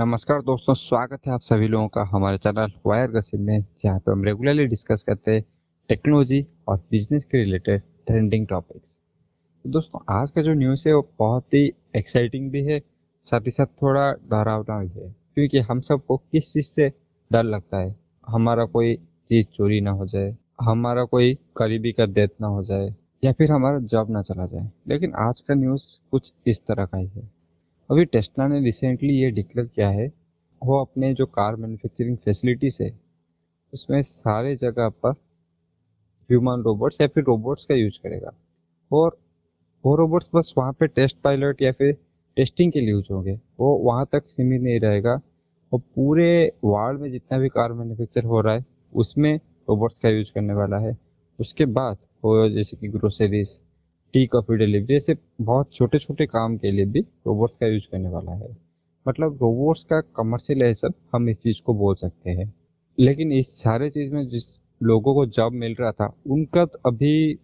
[0.00, 4.10] नमस्कार दोस्तों, स्वागत है आप सभी लोगों का हमारे चैनल वायर गसिप में, जहाँ पे
[4.12, 5.44] हम रेगुलरली डिस्कस करते हैं
[5.88, 8.86] टेक्नोलॉजी और बिज़नेस के रिलेटेड ट्रेंडिंग टॉपिक्स
[9.64, 12.80] तो दोस्तों, आज का जो न्यूज़ है, वो बहुत ही एक्साइटिंग भी है,
[13.26, 16.92] साथ ही साथ थोड़ा डरावना भी है, क्योंकि हम सबको किस चीज़ से
[17.32, 17.94] डर लगता है?
[18.28, 22.94] हमारा कोई चीज़ चोरी ना हो जाए, हमारा कोई करीबी का डेथ ना हो जाए,
[23.24, 26.98] या फिर हमारा जॉब ना चला जाए। लेकिन आज का न्यूज़ कुछ इस तरह का
[26.98, 27.37] ही है।
[27.90, 30.12] अभी टेस्ला ने रिसेंटली ये डिक्लेयर किया है,
[30.64, 33.00] वो अपने जो कार मैन्युफैक्चरिंग फैसिलिटीज़ है,
[33.74, 35.10] उसमें सारे जगह पर
[36.30, 38.32] ह्यूमन रोबोट्स या फिर रोबोट्स का यूज़ करेगा।
[38.92, 39.18] और
[39.84, 41.96] वो रोबोट्स बस वहाँ पे टेस्ट पायलट या फिर
[42.36, 45.20] टेस्टिंग के लिए यूज़ होंगे। वो वहाँ तक सीमित नहीं रहेगा।
[45.72, 50.28] और पूरे वर्ल्ड में जितना भी कार मैन्युफैक्चर हो रहा है, उसमें रोबोट्स का यूज़
[50.34, 50.98] करने वाला है।
[51.40, 53.60] उसके बाद वो जैसे कि ग्रोसरीज
[54.14, 58.08] टी कॉफ़ी डिलीवरी ऐसे बहुत छोटे छोटे काम के लिए भी रोबोट्स का यूज़ करने
[58.08, 58.56] वाला है।
[59.08, 62.54] मतलब रोबोट्स का कमर्शियल कमर्शियलाइजेशन हम इस चीज़ को बोल सकते हैं।
[62.98, 64.42] लेकिन इस सारे चीज़ में जिस
[64.82, 67.38] लोगों को जॉब मिल रहा था उनका तो अभी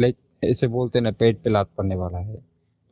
[0.00, 2.36] लाइक ऐसे बोलते ना पेट पे लात पड़ने वाला है।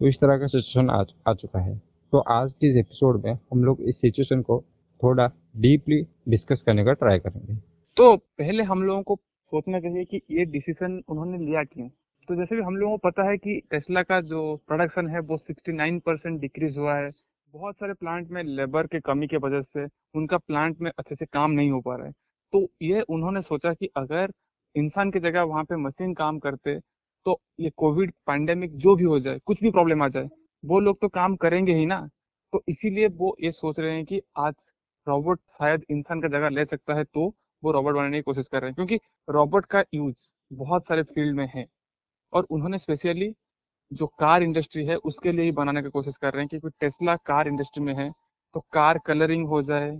[0.00, 1.82] तो इस तरह का सिचुएशन आ, आ चुका है।
[2.12, 4.64] तो आज के इस एपिसोड में हम लोग इस सिचुएशन को
[5.02, 5.26] थोड़ा
[5.56, 7.56] डीपली डिस्कस करने का ट्राई करेंगे।
[7.96, 11.88] तो पहले हम लोगों को सोचना चाहिए कि ये डिसीज़न उन्होंने लिया क्यों?
[12.28, 15.36] तो जैसे भी हम लोगों को पता है कि टेस्ला का जो प्रोडक्शन है, वो
[15.38, 17.10] 69 परसेंट डिक्रीज हुआ है।
[17.54, 21.26] बहुत सारे प्लांट में लेबर के कमी के वजह से उनका प्लांट में अच्छे से
[21.26, 22.12] काम नहीं हो पा रहा है।
[22.52, 24.32] तो ये उन्होंने सोचा कि अगर
[24.74, 26.78] इंसान की जगह वहाँ पे मशीन काम करते
[27.26, 30.28] तो ये कोविड पैंडेमिक जो भी हो जाए, कुछ भी प्रॉब्लम आ जाए,
[30.64, 32.00] वो लोग तो काम करेंगे ही ना।
[32.52, 34.54] तो इसीलिए वो ये सोच रहे हैं कि आज
[35.06, 37.32] रोबोट शायद इंसान का जगह ले सकता है तो
[37.62, 41.36] वो रोबोट बनाने की कोशिश कर रहे हैं। क्योंकि रोबोट का यूज़ बहुत सारे फ़ील्ड
[41.36, 41.66] में है।
[42.36, 43.32] और उन्होंने स्पेशली
[43.92, 47.16] जो कार इंडस्ट्री है, उसके लिए ही बनाने की कोशिश कर रहे हैं क्योंकि टेस्ला
[47.26, 48.10] कार इंडस्ट्री में है
[48.54, 49.90] तो कार कलरिंग हो जाए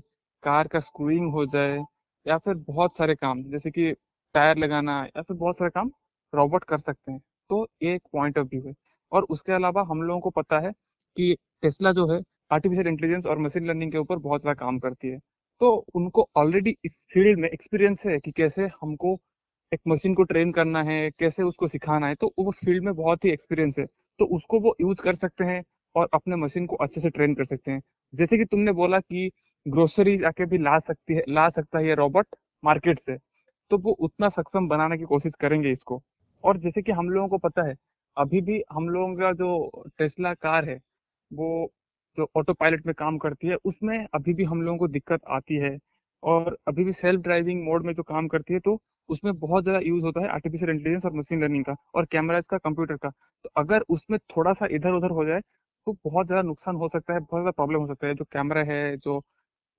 [0.43, 1.79] कार का स्क्रूइंग हो जाए,
[2.27, 3.93] या फिर बहुत सारे काम, जैसे कि
[4.35, 5.91] टायर लगाना, या फिर बहुत सारे काम
[6.33, 7.21] रोबोट कर सकते हैं।
[7.51, 8.75] तो ये एक पॉइंट ऑफ़ व्यू है।
[9.13, 10.73] और उसके अलावा हम लोगों को पता है
[11.17, 12.21] कि टेस्ला जो है
[12.53, 15.19] आर्टिफिशियल इंटेलिजेंस और मशीन लर्निंग के ऊपर बहुत सारा काम करती है।
[15.61, 19.17] तो उनको ऑलरेडी इस फ़ील्ड में एक्सपीरियंस है कि कैसे हमको
[19.73, 23.25] एक मशीन को ट्रेन करना है, कैसे उसको सिखाना है तो वो फ़ील्ड में बहुत
[23.25, 23.85] ही एक्सपीरियंस है।
[24.21, 25.63] तो उसको वो यूज़ कर सकते हैं
[25.95, 27.81] और अपने मशीन को अच्छे से ट्रेन कर सकते हैं।
[28.13, 29.31] जैसे कि तुमने बोला कि
[29.67, 32.27] ग्रोसरी आके भी ला सकती है, ला सकता है ये रोबोट
[32.63, 33.17] मार्केट से
[33.71, 36.01] तो वो उतना सक्षम बनाने की कोशिश करेंगे इसको।
[36.45, 37.75] और जैसे कि हम लोगों को पता है,
[38.17, 40.79] अभी भी हम लोगों का जो टेस्ला कार है,
[41.31, 41.71] वो
[42.19, 45.57] जो ऑटो पायलट में काम करती है, उसमें अभी भी हम लोगों को दिक्कत आती
[45.57, 45.77] है।
[46.23, 49.81] और अभी भी सेल्फ ड्राइविंग मोड में जो काम करती है तो उसमें बहुत ज़्यादा
[49.83, 53.11] यूज़ होता है आर्टिफिशियल इंटेलिजेंस और मशीन लर्निंग का और कैमरा का कंप्यूटर का।
[53.45, 55.41] तो अगर उसमें थोड़ा सा इधर उधर हो जाए
[55.87, 58.63] तो बहुत ज़्यादा नुकसान हो सकता है, बहुत ज़्यादा प्रॉब्लम हो सकता है। जो कैमरा
[58.65, 59.23] है, जो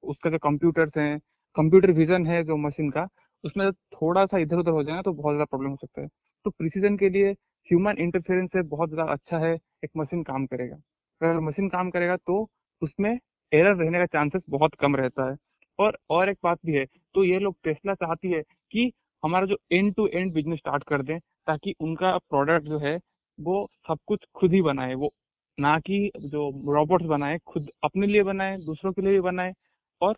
[0.03, 1.19] उसका जो कंप्यूटर्स हैं
[1.55, 3.07] कंप्यूटर विजन है जो मशीन का,
[3.43, 6.07] उसमें थोड़ा सा इधर उधर हो जाए तो बहुत ज़्यादा प्रॉब्लम हो सकता है।
[6.45, 7.31] तो प्रिसीजन के लिए
[7.69, 10.75] ह्यूमन इंटरफेरेंस से बहुत ज़्यादा अच्छा है, एक मशीन काम करेगा।
[11.21, 12.47] अगर मशीन काम करेगा तो
[12.81, 13.11] उसमें
[13.51, 15.35] एरर रहने का चांसेस बहुत कम रहता है।
[15.79, 18.91] और और एक बात भी है तो ये लोग टेस्ला चाहती है कि
[19.23, 22.99] हमारा जो end to end business start कर दें, ताकि उनका प्रोडक्ट जो है,
[23.39, 25.11] वो सब कुछ खुद ही बनाए। वो
[25.57, 29.53] ना कि जो रोबोट्स बनाए, खुद अपने लिए बनाए, दूसरों के लिए भी बनाए,
[30.01, 30.17] और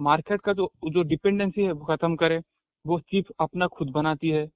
[0.00, 2.40] मार्केट का जो जो डिपेंडेंसी है, वो खत्म करे।
[2.84, 4.48] वो चिप अपना खुद बनाती है,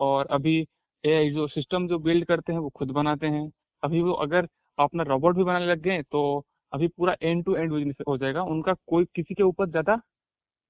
[0.00, 0.58] और अभी
[1.04, 3.50] ए जो सिस्टम जो बिल्ड करते हैं, वो खुद बनाते हैं।
[3.82, 7.72] अभी वो अगर अपना रोबोट भी बनाने लग गए तो अभी पूरा एंड टू एंड
[7.72, 10.00] बिज़नेस हो जाएगा। उनका कोई किसी के ऊपर ज़्यादा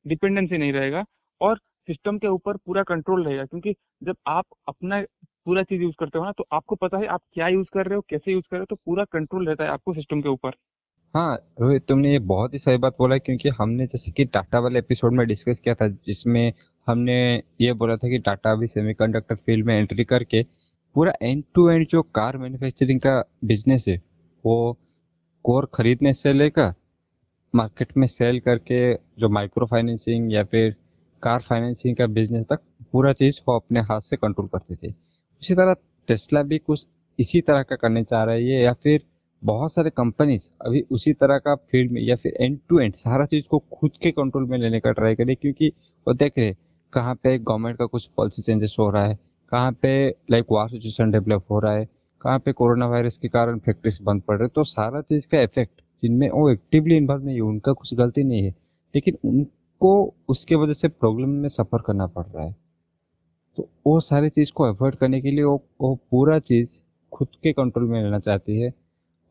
[0.06, 1.04] डिपेंडेंसी नहीं रहेगा,
[1.41, 5.00] और सिस्टम के ऊपर पूरा कंट्रोल रहेगा, क्योंकि जब आप अपना
[5.46, 7.96] पूरा चीज़ यूज़ करते हो ना तो आपको पता है आप क्या यूज़ कर रहे
[7.96, 10.52] हो, कैसे यूज़ कर रहे हो तो पूरा कंट्रोल रहता है आपको सिस्टम के ऊपर।
[11.14, 14.58] हाँ रोहित, तुमने ये बहुत ही सही बात बोला है, क्योंकि हमने जैसे कि टाटा
[14.58, 16.52] वाले एपिसोड में डिस्कस किया था, जिसमें
[16.86, 17.16] हमने
[17.60, 20.42] ये बोला था कि टाटा अभी सेमीकंडक्टर फ़ील्ड में एंट्री करके
[20.97, 23.97] पूरा एंड टू एंड जो कार मैन्युफैक्चरिंग का बिज़नेस है,
[24.44, 24.76] वो
[25.44, 26.72] कोर खरीदने से लेकर
[27.54, 30.74] मार्केट में सेल करके जो माइक्रो फाइनेंसिंग या फिर
[31.22, 32.61] कार फाइनेंसिंग का बिज़नेस तक
[32.93, 34.93] पूरा चीज़ वो अपने हाथ से कंट्रोल करते थे।
[35.43, 35.75] उसी तरह
[36.09, 36.87] टेस्ला भी कुछ
[37.19, 39.03] इसी तरह का करने चाह रही है या फिर
[39.43, 43.27] बहुत सारे कंपनीज़ अभी उसी तरह का फ़ील्ड में या फिर एंड टू एंड सारा
[43.27, 45.72] चीज़ को खुद के कंट्रोल में लेने का ट्राई करे क्योंकि
[46.07, 46.55] वो देख रहे
[46.93, 49.15] कहाँ पे गवर्नमेंट का कुछ पॉलिसी चेंजेस हो रहा है,
[49.53, 51.84] कहाँ पे लाइक वार सिचुएशन डेवलप हो रहा है,
[52.22, 55.81] कहाँ पे कोरोना वायरस के कारण फैक्ट्रीज बंद पड़ रहे तो सारा चीज़ का इफ़ेक्ट
[56.03, 58.55] जिनमें वो एक्टिवली इन्वॉल्व नहीं है, उनका कुछ गलती नहीं है।
[58.95, 59.47] लेकिन
[59.82, 62.56] उनको उसके वजह से प्रॉब्लम में सफ़र करना पड़ रहा है।
[63.56, 66.68] तो वो सारी चीज़ को अवॉइड करने के लिए वो वो पूरा चीज़
[67.12, 68.72] खुद के कंट्रोल में लेना चाहती है।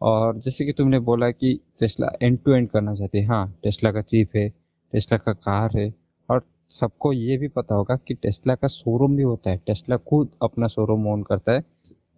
[0.02, 3.92] और जैसे कि तुमने बोला कि टेस्ला एंड टू एंड करना चाहती है। हाँ टेस्ला
[3.92, 4.50] का चीफ है
[4.94, 5.94] टेस्ला का कार है।
[6.30, 10.30] और सबको ये भी पता होगा कि टेस्ला का शोरूम भी होता है। टेस्ला खुद
[10.44, 11.64] अपना शोरूम ओन करता है।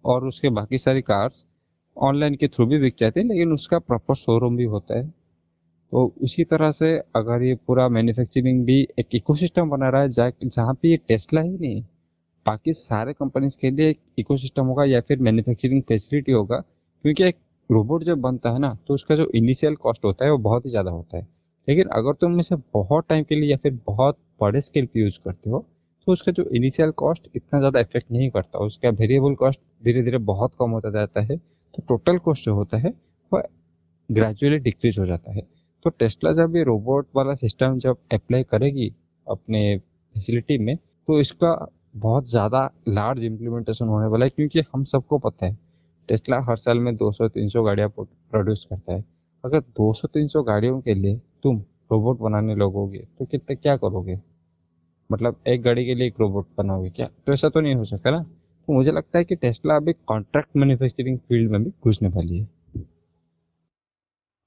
[0.05, 1.45] और उसके बाकी सारी कार्स
[1.97, 5.20] ऑनलाइन के थ्रू भी बिक जाती है, लेकिन उसका प्रॉपर शोरूम भी होता है।
[5.91, 10.73] तो उसी तरह से अगर ये पूरा मैन्युफैक्चरिंग भी एक इकोसिस्टम बना रहा है जहाँ
[10.73, 11.81] पे ये टेस्ला ही नहीं,
[12.45, 16.57] बाकी सारे कंपनीज़ के लिए एक इकोसिस्टम होगा या फिर मैन्युफैक्चरिंग फैसिलिटी होगा,
[17.03, 17.37] क्योंकि एक
[17.69, 20.69] रोबोट जब बनता है ना तो उसका जो इनिशियल कॉस्ट होता है वो बहुत ही
[20.71, 21.27] ज़्यादा होता है।
[21.67, 25.17] लेकिन अगर तुम इसे बहुत टाइम के लिए या फिर बहुत बड़े स्केल पे यूज़
[25.25, 25.65] करते हो
[26.07, 30.17] तो उसका जो इनिशियल कॉस्ट इतना ज़्यादा इफ़ेक्ट नहीं करता। उसका वेरिएबल कॉस्ट धीरे धीरे
[30.25, 32.93] बहुत कम होता जाता है तो टोटल कॉस्ट जो होता है,
[33.31, 33.43] वह
[34.09, 35.41] ग्रेजुअली डिक्रीज हो जाता है।
[35.85, 38.91] तो टेस्ला जब ये रोबोट वाला सिस्टम जब अप्लाई करेगी
[39.27, 41.55] अपने फैसिलिटी में तो इसका
[41.95, 45.57] बहुत ज़्यादा लार्ज इम्प्लीमेंटेशन होने वाला है क्योंकि हम सबको पता है,
[46.09, 49.03] टेस्ला हर साल में 200-300 गाड़ियाँ प्रोड्यूस करता है।
[49.43, 51.57] अगर 200-300 गाड़ियों के लिए तुम
[51.91, 54.19] रोबोट बनाने लगोगे तो कितने, क्या करोगे?
[55.09, 57.07] मतलब एक गाड़ी के लिए एक रोबोट बनाओगे क्या?
[57.25, 58.23] तो ऐसा तो नहीं हो सकता ना?
[58.67, 62.47] तो मुझे लगता है कि टेस्ला अभी कॉन्ट्रैक्ट मैन्युफैक्चरिंग फ़ील्ड में भी घुसने वाली है।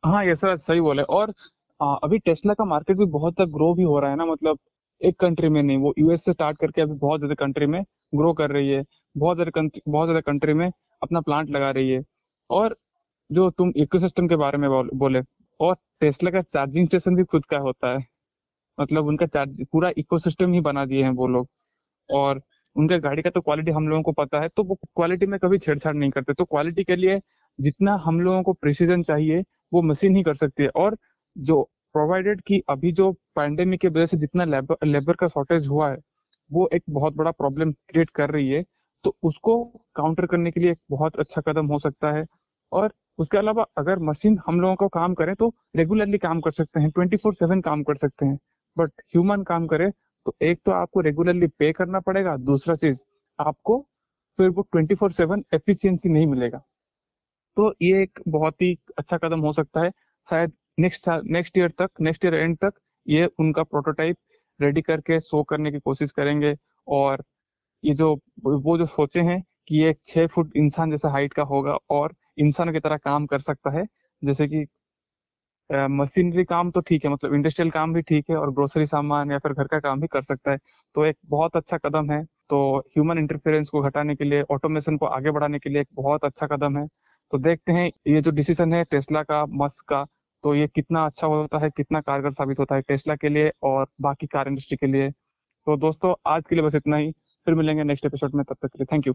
[0.04, 1.32] हाँ ये सर सही बोले। और
[1.80, 4.58] आ, अभी टेस्ला का मार्केट भी बहुत तक ग्रो भी हो रहा है ना मतलब
[5.00, 7.82] एक कंट्री में नहीं वो यूएस से स्टार्ट करके अभी बहुत ज़्यादा कंट्री में
[8.14, 8.82] ग्रो कर रही है।
[9.14, 10.70] बहुत ज़्यादा बहुत ज़्यादा कंट्री में
[11.02, 12.02] अपना प्लांट लगा रही है।
[12.50, 12.76] और
[13.30, 15.20] जो तुम इकोसिस्टम के बारे में बोले
[15.60, 18.04] और टेस्ला का चार्जिंग स्टेशन भी खुद का होता है।
[18.78, 21.48] मतलब उनका चार्ज पूरा इकोसिस्टम ही बना दिए हैं वो लोग।
[22.10, 22.40] और
[22.76, 25.58] उनके गाड़ी का तो क्वालिटी हम लोगों को पता है तो वो क्वालिटी में कभी
[25.58, 27.20] छेड़छाड़ नहीं करते। तो क्वालिटी के लिए
[27.58, 29.42] जितना हम लोगों को प्रिसीजन चाहिए
[29.74, 30.96] वो मशीन ही कर सकती है। और
[31.36, 31.62] जो
[31.94, 35.98] प्रोवाइडेड कि अभी जो पैंडेमिक की वजह से जितना लेबर लेबर का शॉर्टेज हुआ है,
[36.50, 38.64] वो एक बहुत बड़ा प्रॉब्लम क्रिएट कर रही है।
[39.04, 39.64] तो उसको
[39.96, 42.24] काउंटर करने के लिए एक बहुत अच्छा कदम हो सकता है।
[42.72, 46.80] और उसके अलावा अगर मशीन हम लोगों को काम करे तो रेगुलरली काम कर सकते
[46.80, 48.38] हैं ट्वेंटी फोर सेवन काम कर सकते हैं।
[48.76, 49.90] बट ह्यूमन काम करे
[50.26, 53.02] तो एक तो आपको रेगुलरली पे करना पड़ेगा, दूसरा चीज़
[53.38, 53.78] आपको
[54.38, 56.62] फिर वो ट्वेंटी फोर सेवन एफिशियंसी नहीं मिलेगा।
[57.56, 59.90] तो ये एक बहुत ही अच्छा कदम हो सकता है।
[60.28, 62.72] शायद नेक्स्ट नेक्स्ट ईयर तक नेक्स्ट ईयर एंड तक
[63.06, 64.16] ये उनका प्रोटोटाइप
[64.60, 66.54] रेडी करके शो करने की कोशिश करेंगे
[66.88, 67.22] और
[67.84, 68.14] ये जो,
[68.44, 72.72] वो जो सोचे हैं कि ये छह फुट इंसान जैसा हाइट का होगा और इंसान
[72.72, 73.84] की तरह काम कर सकता है,
[74.22, 74.66] जैसे कि
[75.70, 79.38] मशीनरी काम तो ठीक है मतलब इंडस्ट्रियल काम भी ठीक है और ग्रोसरी सामान या
[79.38, 80.58] फिर घर का काम भी कर सकता है।
[80.94, 85.06] तो एक बहुत अच्छा कदम है। तो ह्यूमन इंटरफेरेंस को घटाने के लिए ऑटोमेशन को
[85.08, 86.86] आगे बढ़ाने के लिए एक बहुत अच्छा कदम है।
[87.34, 90.04] तो देखते हैं, ये जो डिसीज़न है टेस्ला का मस्क का
[90.44, 93.86] तो ये कितना अच्छा होता है, कितना कारगर साबित होता है टेस्ला के लिए और
[94.00, 97.10] बाकी कार इंडस्ट्री के लिए। तो दोस्तों, आज के लिए बस इतना ही।
[97.46, 99.14] फिर मिलेंगे नेक्स्ट एपिसोड में, तब तक के लिए थैंक यू